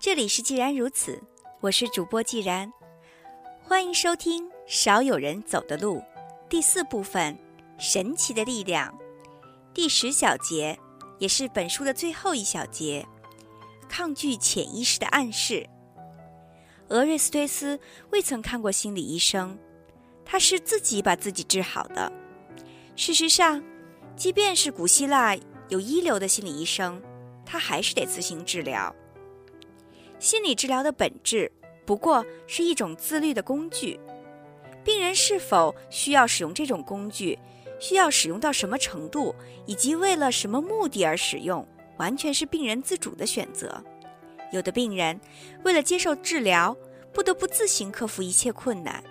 [0.00, 1.22] 这里是既然如此，
[1.60, 2.72] 我是主播既然，
[3.62, 5.98] 欢迎收听《少有人走的路》
[6.48, 7.34] 第四部分
[7.78, 8.90] 《神奇的力量》
[9.74, 10.78] 第十小节，
[11.18, 13.06] 也是本书的最后一小节——
[13.88, 15.68] 抗拒潜意识的暗示。
[16.88, 17.78] 俄瑞斯忒斯
[18.10, 19.58] 未曾看过心理医生，
[20.30, 22.12] 他是自己把自己治好的。
[22.94, 23.64] 事实上，
[24.14, 25.34] 即便是古希腊
[25.70, 27.00] 有一流的心理医生，
[27.46, 28.94] 他还是得自行治疗。
[30.18, 31.50] 心理治疗的本质
[31.86, 33.98] 不过是一种自律的工具，
[34.84, 37.38] 病人是否需要使用这种工具，
[37.80, 41.66] 需要使用到什么程度，以及为了什么目的而使用，
[41.96, 43.82] 完全是病人自主的选择。
[44.52, 45.18] 有的病人
[45.64, 46.76] 为了接受治疗，
[47.14, 49.02] 不得不自行克服一切困难，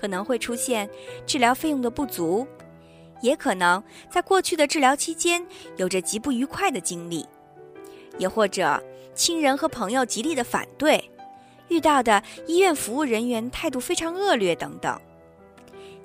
[0.00, 0.88] 可能会出现
[1.26, 2.46] 治疗费用的不足，
[3.20, 5.44] 也可能在过去的治疗期间
[5.76, 7.26] 有着极不愉快的经历，
[8.16, 8.82] 也或者
[9.14, 11.10] 亲人和朋友极力的反对，
[11.68, 14.98] 遇到的医院服务人员态度非常恶劣等等。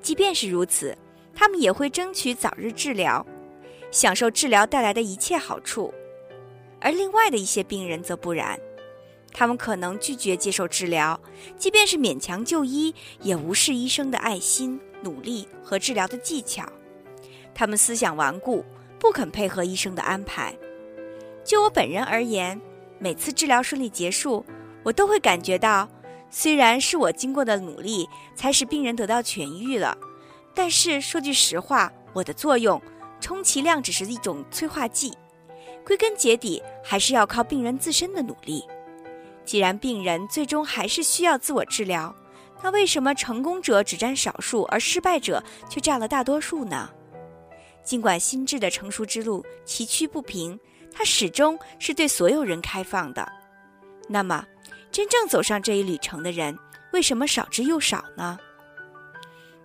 [0.02, 0.96] 即便是如此，
[1.34, 3.26] 他们也会争取早日治疗，
[3.92, 5.94] 享受治疗带来的一切好处。
[6.82, 8.59] 而另外的一些病人则不然，
[9.38, 11.19] 他们可能拒绝接受治疗，
[11.58, 16.66] 即便是勉强就医，也无视医生的爱心、努力和治疗的技巧。
[17.53, 18.63] 他们思想顽固，
[18.97, 20.56] 不肯配合医生的安排。
[21.44, 22.61] 就我本人而言，
[22.97, 24.45] 每次治疗顺利结束，
[24.83, 25.89] 我都会感觉到，
[26.30, 29.97] 虽然是我经过的努力才使病人得到痊愈了，
[30.53, 32.81] 但是说句实话，我的作用
[33.19, 35.13] 充其量只是一种催化剂。
[35.86, 38.63] 归根结底，还是要靠病人自身的努力。
[39.46, 42.14] 既然病人最终还是需要自我治疗，
[42.64, 46.90] 那为什么成功者只占少数，而失败者却占了大多数呢？
[47.84, 50.60] 尽管心智的成熟之路崎岖不平，
[50.92, 53.31] 它始终是对所有人开放的。
[54.09, 54.46] 那么，
[54.92, 56.58] 真正走上这一旅程的人，
[56.92, 58.40] 为什么少之又少呢？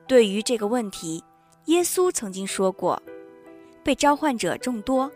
[0.07, 1.25] 对于这个问题，
[1.67, 3.03] 耶稣曾经说过
[3.83, 5.11] ：“被召唤者众多。”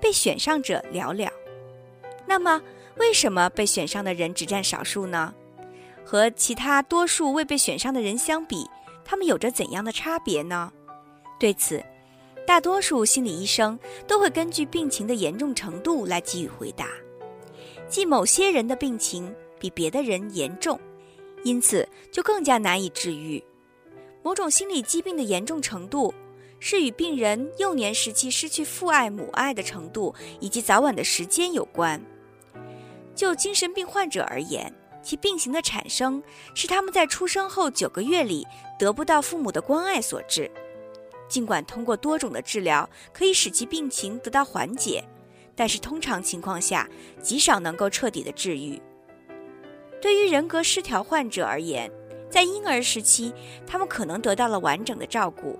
[0.00, 1.30] 被选上者寥寥，
[2.26, 2.60] 那么
[2.96, 5.34] 为什么被选上的人只占少数呢？
[6.04, 8.68] 和其他多数未被选上的人相比，
[9.04, 10.72] 他们有着怎样的差别呢？
[11.38, 11.82] 对此，
[12.46, 16.88] 大多数心理医生都会根据病情的严重程度来给予回答，
[17.88, 20.78] 即某些人的病情比别的人严重，
[21.44, 23.42] 因此就更加难以治愈。
[24.22, 26.12] 某种心理疾病的严重程度。
[26.58, 32.00] 是与病人幼年时期失去父爱母爱的程度以及早晚的时间有关。
[33.16, 34.72] 就精神病患者而言，
[35.02, 36.22] 其病情的产生
[36.54, 38.46] 是他们在出生后九个月里
[38.78, 40.48] 得不到父母的关爱所致。
[41.28, 45.02] 尽管通过多种的治疗可以使其病情得到缓解，
[45.56, 46.88] 但是通常情况下
[47.20, 48.80] 极少能够彻底的治愈。
[50.00, 51.90] 对于人格失调患者而言，
[52.30, 53.32] 在婴儿时期，
[53.66, 55.58] 他们可能得到了完整的照顾。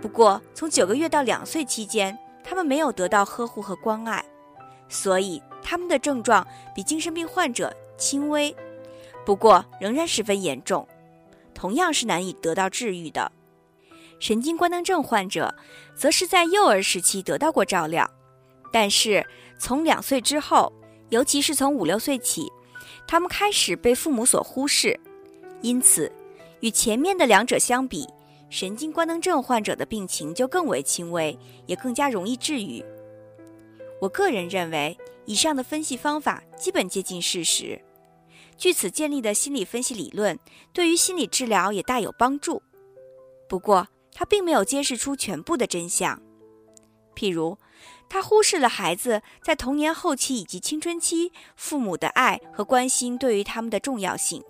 [0.00, 4.24] 不过，从九个月到两岁期间，他们没有得到呵护和关爱，
[4.88, 8.54] 所以他们的症状比精神病患者轻微，
[9.24, 10.86] 不过仍然十分严重，
[11.54, 13.30] 同样是难以得到治愈的。
[14.18, 15.54] 神经官能症患者
[15.94, 18.08] 则是在幼儿时期得到过照料，
[18.72, 19.24] 但是
[19.58, 20.72] 从两岁之后，
[21.08, 22.50] 尤其是从五六岁起，
[23.06, 24.98] 他们开始被父母所忽视，
[25.62, 26.10] 因此
[26.60, 28.06] 与前面的两者相比。
[28.50, 32.84] 神经官能症患者的病情就更为轻微，也更加容易治愈。
[34.00, 34.96] 我个人认为，
[35.26, 37.80] 以上的分析方法基本接近事实。
[38.56, 40.38] 据此建立的心理分析理论，
[40.72, 42.62] 对于心理治疗也大有帮助。
[43.48, 46.20] 不过，它并没有揭示出全部的真相。
[47.14, 47.58] 譬如，
[48.08, 54.42] 它忽视了孩子在童年后期以及青春期父母的爱和关心对于他们的重要性。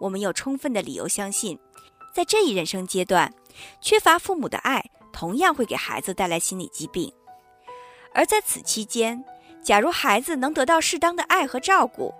[0.00, 1.58] 我们有充分的理由相信。
[2.14, 3.32] 在这一人生阶段，
[3.80, 7.12] 缺乏父母的爱同样会给孩子带来心理疾病。
[8.14, 9.22] 而在此期间，
[9.60, 12.14] 假如孩子能得到适当的爱和照顾，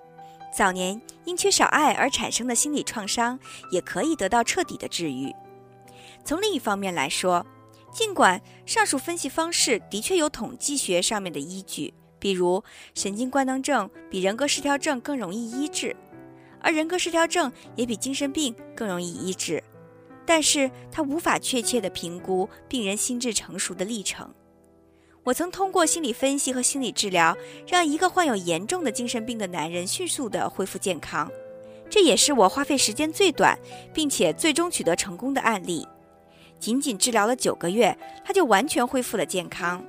[0.52, 3.38] 早年因缺少爱而产生的心理创伤
[3.70, 5.32] 也可以得到彻底的治愈。
[6.24, 7.46] 从另一方面来说，
[7.92, 12.62] 尽管上述分析方式的确有统计学上面的依据，比如
[12.94, 15.94] 神经官能症比人格失调症更容易医治，
[16.60, 19.62] 而人格失调症也比精神病更容易医治。
[20.26, 24.34] 但是他无法确切地评估病人心智成熟的历程。
[25.24, 27.34] 我曾通过心理分析和心理治疗，
[27.66, 31.30] 让一个患有严重的精神病的男人迅速地恢复健康。
[31.88, 33.58] 这也是我花费时间最短，
[33.94, 35.86] 并且最终取得成功的案例。
[36.60, 39.82] 仅仅治疗了九个月，他就完全恢复了健康。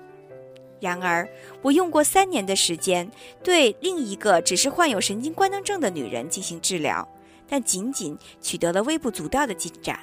[0.80, 1.28] 然而，
[1.62, 3.10] 我用过三年的时间
[3.44, 7.08] 对另一个只是患有神经官能症的女人进行治疗，
[7.48, 10.00] 但仅仅取得了微不足道的进展。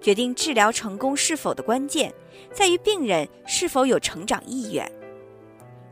[0.00, 2.12] 决定治疗成功是否的关键，
[2.52, 4.90] 在于病人是否有成长意愿。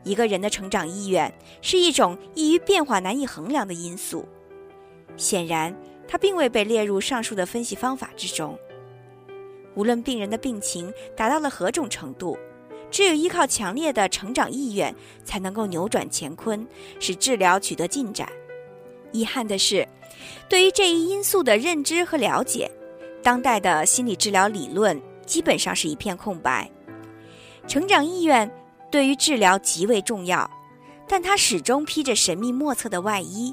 [0.05, 4.27] 一个人的成长意愿是一种易于变化、难以衡量的因素。
[5.17, 5.75] 显然，
[6.07, 8.59] 它并未被列入上述的分析方法之中。
[9.75, 12.39] 无论病人的病情达到了何种程度，
[12.91, 14.95] 只有依靠强烈的成长意愿，
[15.25, 16.67] 才能够扭转乾坤，
[16.99, 18.29] 使治疗取得进展。
[19.13, 19.87] 遗憾的是，
[20.49, 22.71] 对于这一因素的认知和了解，
[23.23, 26.71] 当代的心理治疗理论基本上是一片空白。
[27.67, 28.51] 成长意愿
[28.91, 30.51] 对于治疗极为重要，
[31.07, 33.53] 但它始终披着神秘莫测的外衣。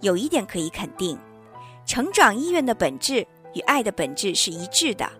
[0.00, 1.18] 有一点可以肯定，
[1.86, 5.10] 成长意愿的本质与爱的本质是一致的。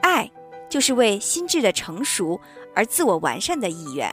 [0.00, 0.30] 爱
[0.70, 2.40] 就是为心智的成熟
[2.74, 4.10] 而自我完善的意愿。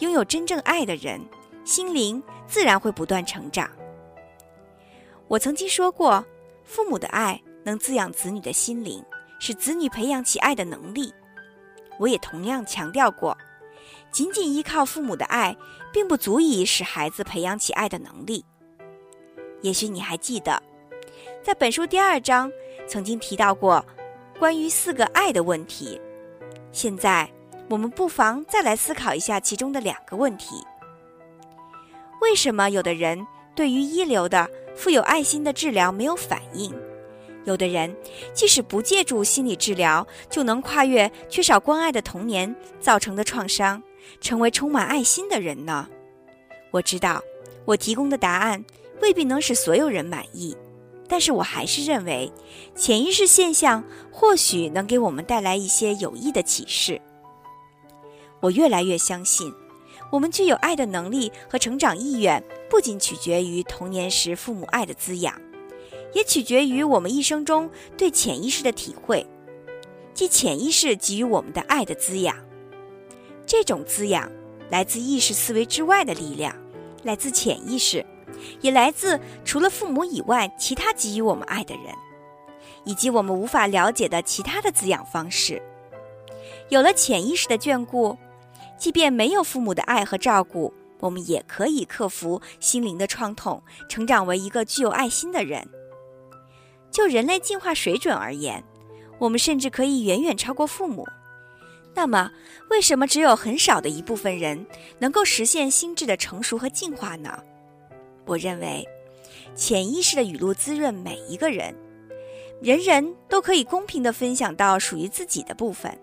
[0.00, 1.20] 拥有真正爱的人，
[1.64, 3.70] 心灵自然会不断成长。
[5.28, 6.24] 我曾经说过，
[6.64, 9.04] 父母的爱能滋养子女的心灵，
[9.38, 11.12] 使子女培养起爱的能力。
[11.98, 13.36] 我也同样强调过，
[14.10, 15.56] 仅仅依靠父母的爱，
[15.92, 18.44] 并不足以使孩子培养起爱的能力。
[19.62, 20.60] 也许你还记得，
[21.42, 22.50] 在本书第二章
[22.86, 23.84] 曾经提到过。
[24.36, 25.98] 关于四个爱的问题，
[26.72, 27.30] 现在
[27.70, 30.56] 我们不妨再来思考一下其中的两个问题：
[32.20, 33.24] 为什么有的人
[33.54, 36.72] 对于一流的、富有爱心的治疗没有反应？
[37.44, 37.94] 有的人
[38.32, 43.82] 即使不借助心理治疗，就能跨越缺少关爱的童年造成的创伤，
[44.20, 45.88] 成为充满爱心的人呢？
[46.70, 47.22] 我知道，
[47.64, 48.64] 我提供的答案
[49.02, 50.56] 未必能使所有人满意。
[51.06, 52.32] 但是我还是认为，
[52.74, 56.98] 潜意识现象或许能给我们带来一些有益的启示。
[58.40, 59.52] 我越来越相信，
[60.14, 62.40] 我们具有爱的能力和成长意愿，
[62.70, 65.34] 不仅取决于童年时父母爱的滋养，
[66.12, 69.26] 也取决于我们一生中对潜意识的体会，
[70.14, 72.36] 即潜意识给予我们的爱的滋养。
[73.44, 74.30] 这种滋养
[74.70, 76.54] 来自意识思维之外的力量，
[77.02, 78.06] 来自潜意识。
[78.60, 81.92] 也来自除了父母以外其他给予我们爱的人，
[82.84, 85.60] 以及我们无法了解的其他的滋养方式。
[86.68, 88.16] 有了潜意识的眷顾，
[88.76, 95.66] 即便没有父母的爱和照顾，我们也可以克服心灵的创痛，成长为一个具有爱心的人。
[96.90, 98.62] 就人类进化水准而言，
[99.18, 101.06] 我们甚至可以远远超过父母。
[101.94, 102.30] 那么，
[102.70, 104.66] 为什么只有很少的一部分人
[104.98, 107.42] 能够实现心智的成熟和进化呢？
[108.26, 108.86] 我认为，
[109.54, 111.74] 潜意识的雨露滋润每一个人，
[112.60, 115.96] 人人都可以公平的分享到属于自己的部分。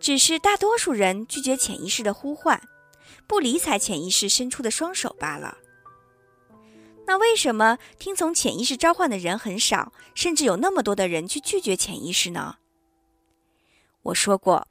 [0.00, 2.60] 只是大多数人拒绝潜意识的呼唤，
[3.26, 5.58] 不理睬潜意识伸出的双手罢了。
[7.06, 12.56] 那为什么听从潜意识召唤的人很少，甚至有那么多的人去拒绝潜意识呢？
[14.02, 14.66] 我说过，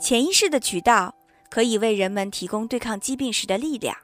[0.00, 1.14] 潜意识的渠道
[1.50, 3.96] 可以为人们提供对抗疾病时的力量。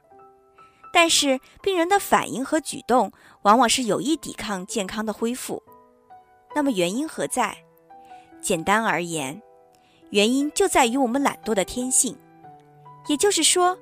[0.92, 3.10] 但是，病人的反应和举动
[3.42, 5.62] 往往是有意抵抗健康的恢复。
[6.54, 7.56] 那么，原因何在？
[8.42, 9.40] 简单而言，
[10.12, 12.14] 原因就在于我们懒惰的天性，
[13.08, 13.76] 也就是说，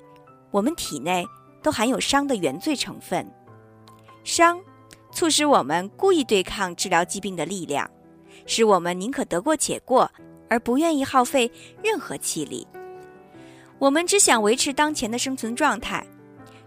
[0.49, 1.27] 我们体内
[1.61, 3.29] 都含有伤的原罪成分。
[4.23, 4.57] 伤
[5.11, 7.89] 促使我们故意对抗治疗疾病的力量，
[8.45, 10.09] 使我们宁可得过且过，
[10.47, 11.51] 而不愿意耗费
[11.83, 12.65] 任何气力。
[13.77, 16.01] 我们只想维持当前的生存状态。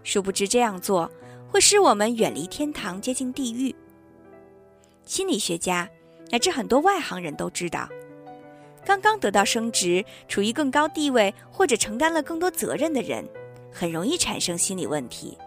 [0.03, 1.11] 殊不知这样做
[1.49, 3.75] 会使我们远离天堂，接近地狱。
[5.05, 5.89] 心理学家
[6.29, 7.89] 乃至很多外行人都知道，
[8.85, 13.27] 刚刚得到升职、处于更高地位或者承担了更多责任的人，
[13.71, 15.37] 很容易产生心理问题。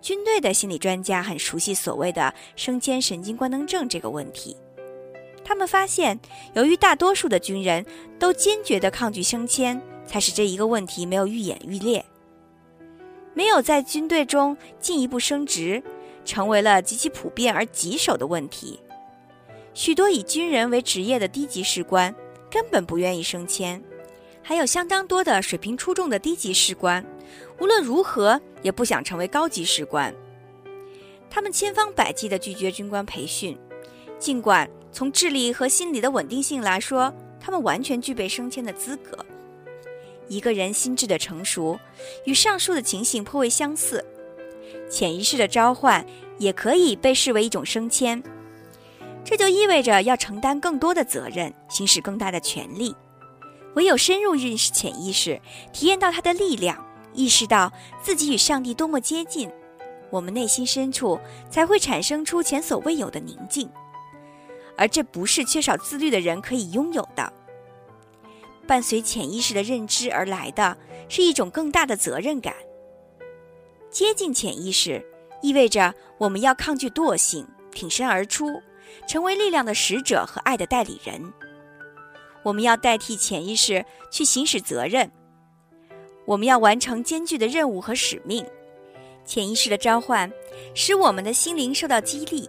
[0.00, 4.56] 军队的心理专家很熟悉所谓的升迁神经官能症这个问题。
[5.44, 6.18] 他们发现，
[6.54, 7.84] 由于大多数的军人
[8.18, 12.04] 都坚决地抗拒升迁，才使这一个问题没有愈演愈烈。
[13.34, 15.82] 没有在军队中进一步升职，
[16.24, 18.80] 成为了极其普遍而棘手的问题。
[19.72, 22.14] 许多以军人为职业的低级士官
[22.50, 23.82] 根本不愿意升迁，
[24.42, 27.04] 还有相当多的水平出众的低级士官，
[27.60, 30.12] 无论如何也不想成为高级士官。
[31.30, 33.56] 他们千方百计地拒绝军官培训，
[34.18, 39.24] 尽管从智力和心理的稳定性来说，他们完全具备升迁的资格。
[40.26, 41.78] 一个人心智的成熟，
[42.24, 44.04] 与上述的情形颇为相似。
[44.90, 46.04] 潜意识的召唤
[46.38, 48.20] 也可以被视为一种升迁。
[49.24, 52.94] 这就意味着要承担更多的责任，行使更大的权利。
[53.74, 55.40] 唯有深入认识潜意识，
[55.72, 56.84] 体验到它的力量，
[57.14, 57.72] 意识到
[58.02, 59.48] 自己与上帝多么接近，
[60.10, 63.70] 我们内心深处才会产生出前所未有的宁静。
[64.76, 67.32] 而这不是缺少自律的人可以拥有的。
[68.66, 70.76] 伴随潜意识的认知而来的
[71.08, 72.54] 是一种更大的责任感。
[73.90, 75.04] 接近潜意识，
[75.42, 78.62] 意味着我们要抗拒惰性，挺身而出，
[79.06, 81.32] 成为力量的使者和爱的代理人。
[82.42, 85.10] 我们要代替潜意识去行使责任，
[86.24, 88.44] 我们要完成艰巨的任务和使命。
[89.24, 90.32] 潜意识的召唤
[90.74, 92.48] 使我们的心灵受到激励，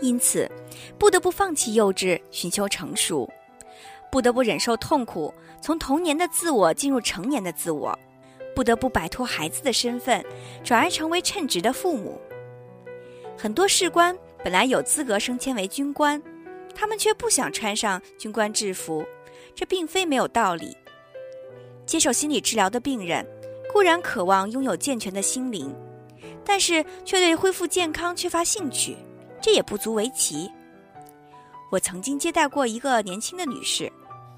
[0.00, 0.50] 因此
[0.98, 3.26] 不得不放弃幼稚，寻求成熟；
[4.10, 7.96] 不得不忍受痛苦，从童年的自我进入成年的自我；
[8.54, 10.22] 不得不摆脱孩子的身份，
[10.64, 12.20] 转而成为称职的父母。
[13.36, 16.22] 很多士官本来有资格升迁为军官，
[16.74, 19.04] 他们却不想穿上军官制服。
[19.54, 20.76] 这并非没有道理。
[21.84, 23.26] 接受心理治疗的病人
[23.72, 25.74] 固然渴望拥有健全的心灵，
[26.44, 28.96] 但是却对恢复健康缺乏兴趣，
[29.40, 30.48] 这也不足为奇。
[31.72, 33.90] 我曾经接待过一个年轻的女士，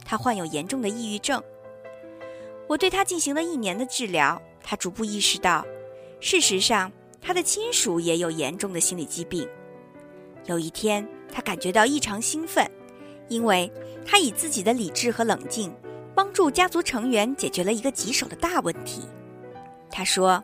[0.05, 1.43] 她患有严重的抑郁症。
[2.67, 5.67] 我对她进行了一年的治疗，她逐步意识到，
[6.19, 6.91] 事实上
[7.21, 9.47] 她的亲属也有严重的心理疾病。
[10.47, 12.69] 有一天，他感觉到异常兴奋。
[13.29, 13.73] 因为
[14.05, 15.73] 他以自己的理智和冷静，
[16.17, 19.03] 帮助家族成员解决了一个棘手的大问题。
[19.89, 20.43] 他说：“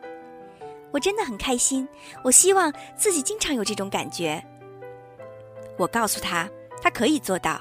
[0.93, 1.89] 我真的很开心，
[2.23, 4.41] 我希望自己经常有这种感觉。”
[5.77, 6.49] 我告诉他，
[6.81, 7.61] 他可以做到。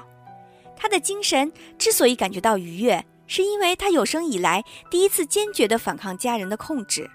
[0.76, 4.62] 他的精神之所以感觉到愉悦，是因为他有生以来
[4.92, 7.10] 第一次坚决地反抗家人的控制。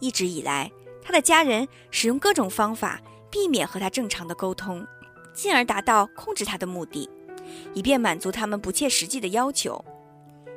[0.00, 0.68] 一直以来，
[1.00, 3.00] 他的家人使用各种方法
[3.34, 4.86] 避免和他正常的沟通。
[5.32, 7.10] 进而达到控制他的目的，
[7.72, 9.84] 以便满足他们不切实际的要求。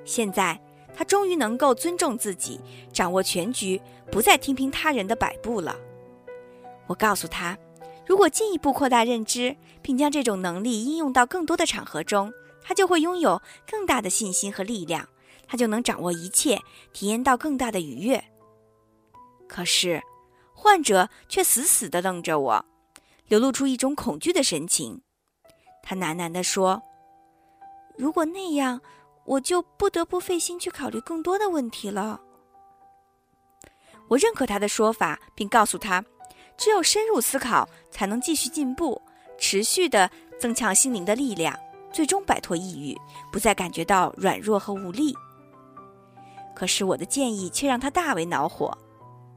[0.05, 0.62] 现在
[0.96, 2.62] 他终于能够尊重自己，
[2.93, 3.81] 掌握全局，
[4.12, 5.75] 不再听凭他人的摆布了。
[6.86, 7.57] 我告诉他，
[8.05, 12.31] 如果进一步扩大认知，并将这种能力应用到更多的场合中，
[12.62, 15.10] 他就会拥有更大的信心和力量，
[15.48, 16.62] 他就能掌握一切，
[16.93, 18.24] 体验到更大的愉悦。
[19.48, 20.00] 可是，
[20.59, 22.65] 患者却死死地瞪着我。
[23.27, 25.01] 流露出一种恐惧的神情，
[25.83, 26.81] 他喃喃地说
[27.95, 28.81] ：“如果那样，
[29.25, 32.19] 我就不得不费心去考虑更多的问题了。”
[34.09, 36.03] 我认可他的说法，并告诉他，
[36.57, 38.99] 只有深入思考，才能继续进步，
[39.37, 40.09] 持续地
[40.39, 41.53] 增强心灵的力量，
[41.91, 42.97] 最终摆脱抑郁，
[43.31, 45.13] 不再感觉到软弱和无力。
[46.55, 48.75] 可是我的建议却让他大为恼火，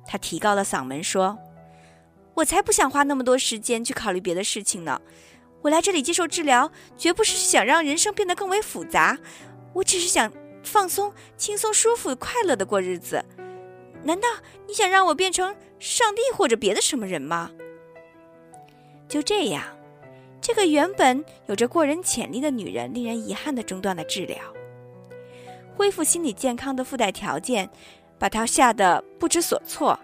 [0.06, 1.38] 他提高了嗓门说。
[2.34, 5.00] 我才不想花那么多时间去考虑别的事情呢。
[5.62, 9.18] 我来这里接受治疗，绝不是想让人生变得更为复杂，
[9.74, 13.22] 我只是想放松、轻松、舒服、快乐的过日子。
[14.02, 14.28] 难道
[14.66, 17.50] 你想让我变成上帝或者别的什么人吗？
[19.06, 19.62] 就这样，
[20.40, 24.38] 这个原本有着过人潜力的女人，令人遗憾地中断了治疗。
[25.76, 27.68] 恢复心理健康的附带条件，
[28.20, 29.98] 把他吓得不知所措，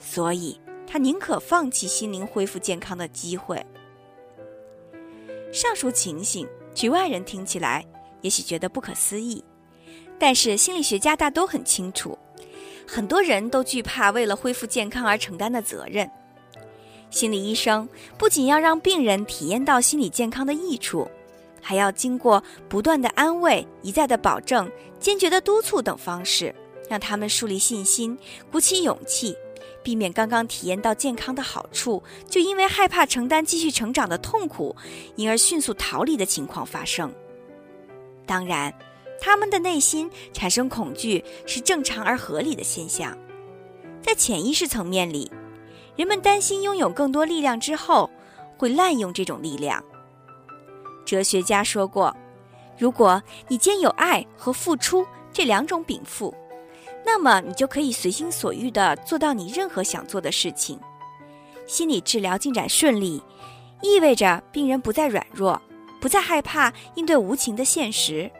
[0.00, 0.60] 所以。
[0.84, 3.64] 他宁可放弃心灵恢复健康的机会。
[5.50, 7.82] 上述情形，局外人听起来
[8.20, 9.42] 也许觉得不可思议，
[10.18, 12.18] 但是心理学家大都很清楚，
[12.86, 16.10] 很多人都惧怕为了恢复健康而承担的责任。
[17.08, 21.10] 心理医生不仅要让病人体验到心理健康的益处，
[21.62, 26.54] 还要经过不断的安慰、一再的保证、坚决的督促等方式，
[26.88, 28.18] 让他们树立信心，
[28.50, 29.36] 鼓起勇气。
[29.84, 34.76] 避免刚刚体验到健康的好处，就因为害怕承担继续成长的痛苦，
[35.16, 37.12] 因而迅速逃离的情况发生。
[38.24, 38.72] 当然，
[39.20, 43.18] 他们的内心产生恐惧是正常而合理的现象。
[44.00, 45.28] 在潜意识层面里，
[45.96, 48.08] 人们担心拥有更多力量之后
[48.56, 49.82] 会滥用这种力量。
[51.04, 52.16] 哲学家说过
[52.78, 56.32] ：“如果你兼有爱和付出这两种禀赋。”
[57.04, 60.78] 那么你就可以随心所欲的做到你任何想做的事情。
[61.66, 63.22] 心理治疗进展顺利，
[63.80, 65.60] 意味着病人不再软弱，
[66.00, 68.30] 不再害怕应对无情的现实。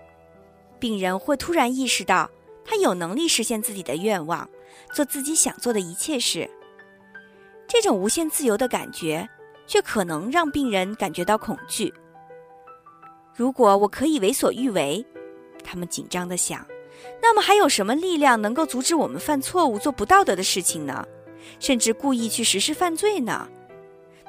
[0.78, 2.28] 病人会突然意识到，
[2.64, 4.48] 他有能力实现自己的愿望，
[4.92, 6.48] 做自己想做的一切事。
[7.68, 9.28] 这种无限自由的感觉，
[9.66, 11.92] 却可能让病人感觉到恐惧。
[13.34, 15.04] 如果我可以为所欲为，
[15.64, 16.66] 他们紧张地想。
[17.20, 21.06] 那么还有什么力量能够阻止我们犯错误、做不道德的事情呢？
[21.58, 23.48] 甚至故意去实施犯罪呢？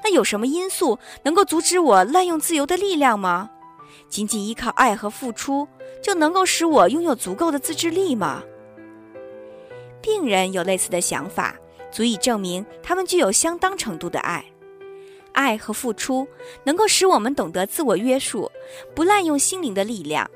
[0.03, 3.49] 那有什么因素能够阻止我滥用自由的力量吗？
[4.09, 5.67] 仅仅依靠爱和付出
[6.01, 8.43] 就能够使我拥有足够的自制力吗？
[10.01, 11.55] 病人有类似的想法，
[11.91, 14.43] 足以证明他们具有相当程度的爱。
[15.31, 16.27] 爱和付出
[16.63, 18.51] 能够使我们懂得自我约束，
[18.93, 20.29] 不滥用心灵的力量。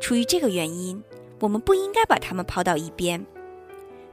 [0.00, 1.02] 出于这个原因，
[1.40, 3.24] 我们不应该把他们抛到一边。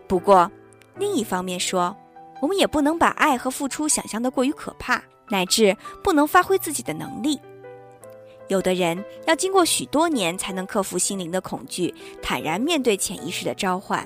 [0.07, 0.51] 不过，
[0.97, 1.95] 另一方面说，
[2.41, 7.39] 我们也不能把爱和付出想象的过于可怕，乃至不能发挥自己的能力。
[8.47, 14.05] 有的人要经过许多年才能克服心灵的恐惧，坦然面对潜意识的召唤。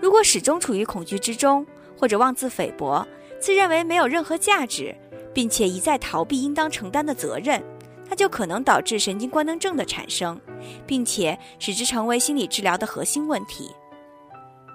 [0.00, 1.66] 如果始终处于恐惧之中，
[1.98, 3.06] 或者妄自菲薄，
[3.40, 4.94] 自认为没有任何价值，
[5.32, 7.62] 并且一再逃避应当承担的责任，
[8.08, 10.40] 那就可能导致神经官能症的产生，
[10.86, 13.70] 并且使之成为心理治疗的核心问题。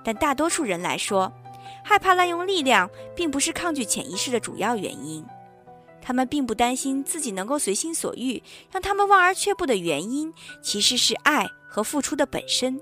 [0.03, 1.31] 但大多数人来说，
[1.83, 5.25] 害怕滥用力量并不是抗拒潜意识的主要原因。
[6.01, 12.79] 他们并不担心自己能够随心所欲，让他们望而却步的原因，其实是爱和付出的本身。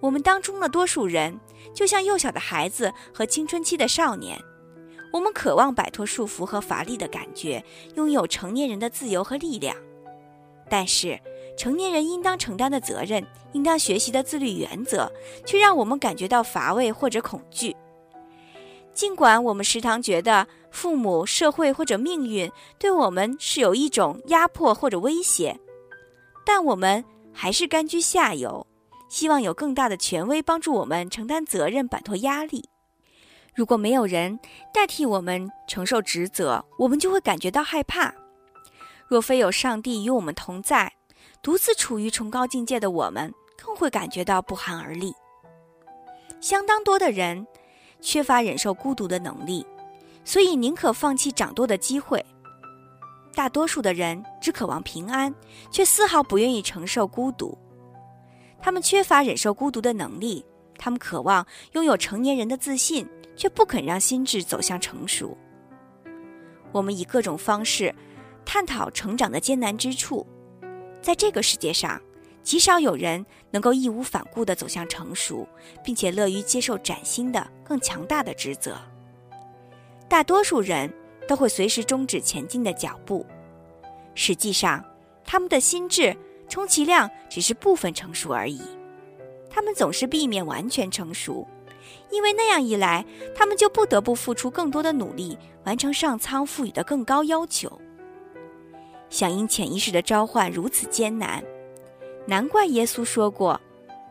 [0.00, 1.38] 我们当中的多数人，
[1.72, 4.36] 就像幼小的孩子和青春期的少年，
[5.12, 7.64] 我们渴望摆脱束缚和乏力的感觉，
[7.96, 9.76] 拥有成年人的自由和力量。
[10.68, 11.18] 但是，
[11.56, 15.10] 成年人应当承担的责任，应当学习的自律原则，
[15.44, 17.74] 却让我们感觉到乏味或者恐惧。
[18.94, 25.58] 尽管我们时常觉得父母、社会或者命运对我们是有一种压迫或者威胁，
[26.46, 28.64] 但我们还是甘居下游，
[29.08, 32.69] 希望有更大的权威帮助我们承担责任、摆脱压力。
[33.54, 34.38] 如果没有人
[34.72, 38.14] 代替我们承受职责，我们就会感觉到害怕。
[39.06, 40.92] 若非有上帝与我们同在，
[41.42, 45.12] 独自处于崇高境界的我们，更会感觉到不寒而栗。
[46.40, 47.46] 相当多的人。
[48.02, 49.66] 缺乏忍受孤独的能力，
[50.24, 52.24] 所以宁可放弃掌舵的机会。
[53.34, 55.34] 大多数的人只渴望平安，
[55.70, 57.58] 却丝毫不愿意承受孤独。
[58.58, 60.42] 他们缺乏忍受孤独的能力，
[60.78, 63.06] 他们渴望拥有成年人的自信，
[63.40, 65.34] 却不肯让心智走向成熟。
[66.72, 67.94] 我们以各种方式
[68.44, 70.26] 探讨成长的艰难之处，
[71.00, 71.98] 在这个世界上。
[72.42, 75.46] 极少有人能够义无反顾地走向成熟，
[75.84, 78.78] 并且乐于接受崭新的、更强大的职责。
[80.08, 80.90] 大多数人
[81.28, 83.26] 都会随时终止前进的脚步。
[84.14, 84.82] 实际上，
[85.22, 86.16] 他们的心智
[86.48, 88.62] 充其量只是部分成熟而已。
[89.50, 91.46] 他们总是避免完全成熟，
[92.10, 97.80] 因为那样一来，他们就不得不付出更多的努力，完成上苍赋予的更高要求。
[99.08, 101.42] 响应潜意识的召唤如此艰难。
[102.26, 103.60] 难怪耶稣说过：“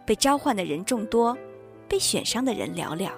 [0.06, 1.38] 被召唤的人众多，
[1.88, 3.10] 被选上的人寥寥。”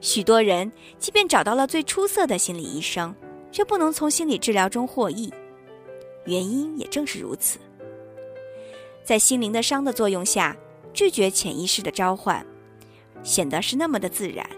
[0.00, 3.14] 许多人即便找到了最出色的心理医生，
[3.50, 5.32] 却不能从心理治疗中获益。
[6.26, 7.58] 原因也正是如此。
[9.02, 10.56] 在心灵的伤的作用下，
[10.92, 12.46] 拒绝潜意识的召唤，
[13.22, 14.48] 显得是那么的自然。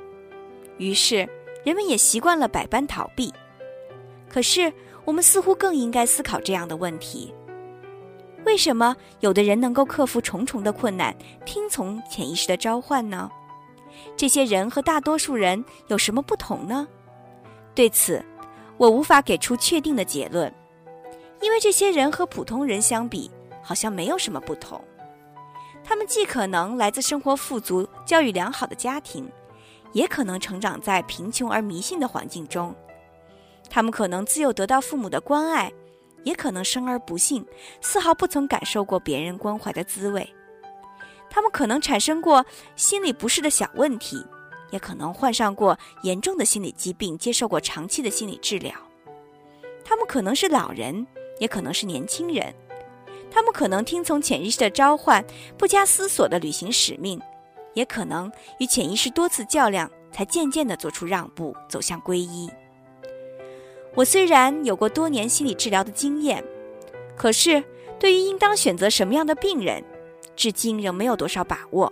[0.78, 1.28] 于是，
[1.64, 3.32] 人们也习惯了百般逃避。
[4.28, 4.72] 可是，
[5.04, 7.32] 我们似乎更应该思考这样的问题。
[8.44, 13.30] 为什么有的人能够克服重重的困难，听从潜意识的召唤呢？
[14.16, 16.88] 这些人和大多数人有什么不同呢？
[17.74, 18.24] 对此，
[18.78, 20.52] 我无法给出确定的结论，
[21.40, 23.30] 因为这些人和普通人相比，
[23.62, 24.82] 好像没有什么不同。
[25.92, 29.30] 他们既可能来自生活富足、教育良好的家庭，
[29.92, 32.74] 也可能成长在贫穷而迷信的环境中。
[33.68, 35.70] 他们可能自幼得到父母的关爱。
[36.24, 37.44] 也可能生而不幸，
[37.82, 40.26] 丝毫不曾感受过别人关怀的滋味。
[41.28, 42.42] 他们可能产生过
[42.74, 44.24] 心理不适的小问题，
[44.70, 48.74] 也可能患上过严重的心理疾病，接受过长期的心理治疗。
[49.84, 51.06] 他们可能是老人，
[51.38, 52.54] 也可能是年轻人。
[53.32, 55.24] 他们可能听从潜意识的召唤，
[55.56, 57.18] 不加思索地履行使命，
[57.72, 62.50] 也可能与潜意识多次较量，才渐渐地做出让步，走向皈依。
[63.94, 66.44] 我虽然有过多年心理治疗的经验，
[67.16, 67.64] 可是
[67.98, 69.82] 对于应当选择什么样的病人，
[70.36, 71.90] 至今仍没有多少把握。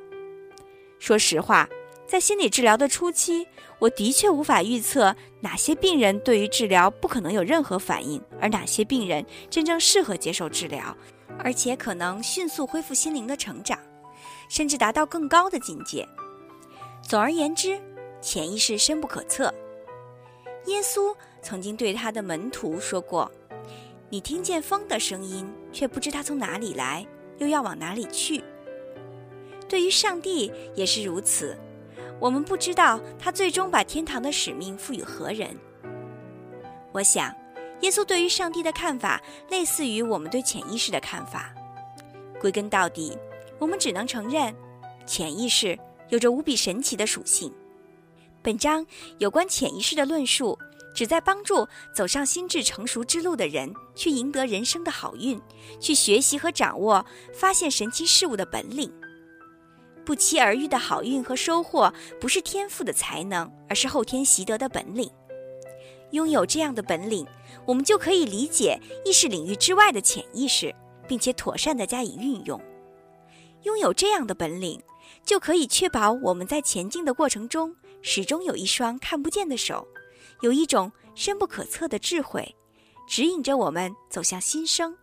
[0.99, 1.67] 说实话，
[2.07, 3.47] 在心理治疗的初期，
[3.79, 10.95] 我的确无法预测哪些病人对于治疗不可能有任何反应，而哪些病人真正适合接受治疗，
[11.39, 13.79] 而且可能迅速恢复心灵的成长，
[14.49, 16.07] 甚至达到更高的境界。
[17.03, 17.81] 总而言之，
[18.21, 19.53] 潜意识深不可测。
[20.67, 21.15] 耶稣。
[21.43, 23.33] 曾经对他的门徒说过
[24.13, 27.07] ：“你听见风的声音，却不知它从哪里来，
[27.39, 28.45] 又要往哪里去。”
[29.67, 31.57] 对于上帝也是如此。
[32.21, 35.57] 我们不知道他最终把天堂的使命赋予何人。
[36.93, 37.35] 我想，
[37.83, 41.53] 耶稣对于上帝的看法类似于我们对潜意识的看法。
[42.41, 43.17] 归根到底，
[43.59, 44.55] 我们只能承认，
[45.07, 47.53] 潜意识有着无比神奇的属性。
[48.43, 48.87] 本章
[49.19, 50.59] 有关潜意识的论述，
[50.95, 55.41] 旨在帮助走上心智成熟之路的人去赢得人生的好运，
[55.79, 58.91] 去学习和掌握发现神奇事物的本领。
[60.03, 65.11] 不期而遇的好运和收获，不是天赋的才能，而是后天习得的本领。
[66.13, 67.27] 拥有这样的本领，
[67.71, 70.75] 我们就可以理解意识领域之外的潜意识，
[71.07, 72.61] 并且妥善地加以运用。
[73.63, 74.83] 拥有这样的本领，
[75.25, 79.87] 就可以确保我们在前进的过程中，始终有一双看不见的手，
[80.41, 82.57] 有一种深不可测的智慧，
[83.07, 84.97] 指引着我们走向新生。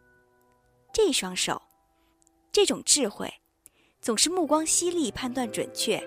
[0.92, 1.62] 这双手，
[2.52, 3.34] 这种智慧，
[4.02, 6.06] 总是目光犀利、判断准确，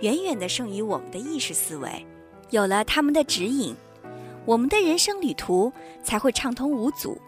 [0.00, 2.06] 远远的胜于我们的意识思维。
[2.48, 3.76] 有了他们的指引。
[4.48, 5.70] 我们的人生旅途
[6.02, 7.20] 才会畅通无阻。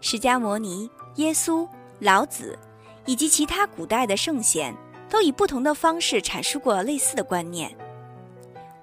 [0.00, 1.68] 释迦牟尼、耶稣、
[2.00, 2.58] 老子
[3.06, 4.74] 以及其他古代的圣贤，
[5.08, 7.72] 都以不同的方式阐述过类似的观念。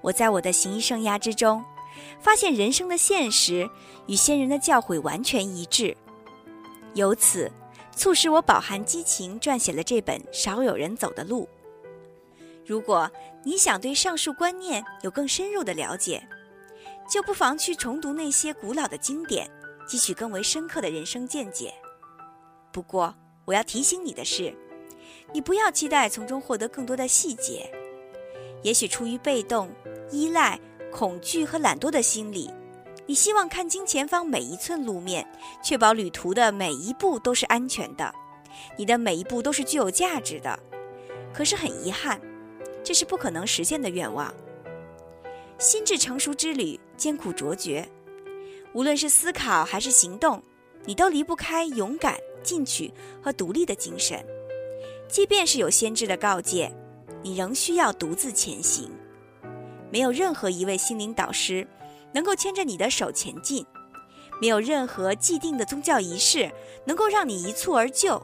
[0.00, 1.62] 我在我的行医生涯之中，
[2.18, 3.68] 发现人生的现实
[4.06, 5.94] 与先人的教诲完全一致，
[6.94, 7.52] 由此
[7.94, 11.46] 促使我饱含激情撰写了这本少有人走的路。
[12.64, 13.10] 如果
[13.44, 16.26] 你想对上述观念有更深入的了解，
[17.08, 19.50] 就不妨去重读那些古老的经典，
[19.88, 21.72] 汲取更为深刻的人生见解。
[22.70, 23.14] 不过，
[23.46, 24.54] 我要提醒你的是，
[25.32, 27.72] 你不要期待从中获得更多的细节。
[28.62, 29.70] 也许出于被动、
[30.10, 30.60] 依赖、
[30.92, 32.50] 恐惧和懒惰的心理，
[33.06, 35.26] 你希望看清前方每一寸路面，
[35.62, 38.14] 确保旅途的每一步都是安全的，
[38.76, 40.58] 你的每一步都是具有价值的。
[41.32, 42.20] 可是很遗憾，
[42.84, 44.32] 这是不可能实现的愿望。
[45.58, 47.86] 心智成熟之旅艰苦卓绝，
[48.72, 50.40] 无论是思考还是行动，
[50.84, 54.24] 你都离不开勇敢、进取和独立的精神。
[55.08, 56.72] 即便是有先知的告诫，
[57.22, 58.88] 你仍需要独自前行。
[59.90, 61.66] 没有任何一位心灵导师
[62.14, 63.66] 能够牵着你的手前进，
[64.40, 66.48] 没有任何既定的宗教仪式
[66.84, 68.22] 能够让你一蹴而就，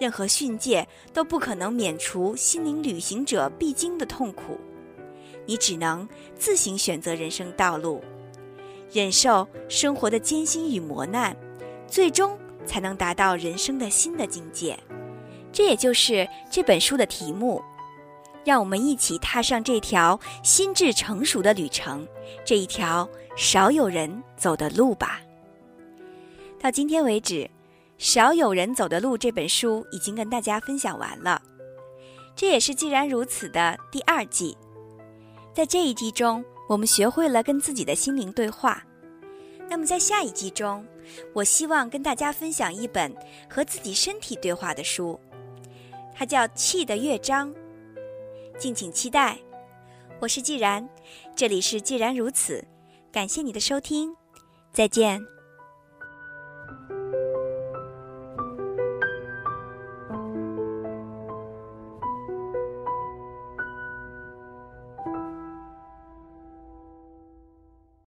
[0.00, 4.58] 任何训诫都不可能免除心灵旅行者必经的痛苦。
[5.50, 6.08] 你只能
[6.38, 8.00] 自行选择人生道路，
[8.92, 11.36] 忍受生活的艰辛与磨难，
[11.88, 14.78] 最终才能达到人生的新的境界。
[15.50, 17.60] 这也就是这本书的题目。
[18.44, 22.06] 让我们一起踏上这条心智成熟的旅程，
[22.44, 25.20] 这一条少有人走的路吧。
[26.60, 27.34] 到今天为止，
[27.98, 31.42] 《少有人走的路》这本书已经跟大家分享完了，
[32.36, 34.56] 这也是既然如此的第二季。
[35.52, 38.82] 在这一季中，我们学会了跟自己的心灵对话。
[39.68, 40.86] 那么，在下一季中，
[41.32, 43.14] 我希望跟大家分享一本
[43.48, 45.18] 和自己身体对话的书，
[46.14, 47.52] 它叫《气的乐章》，
[48.58, 49.38] 敬请期待。
[50.20, 50.88] 我是既然，
[51.34, 52.64] 这里是既然如此，
[53.10, 54.14] 感谢你的收听，
[54.72, 55.39] 再见。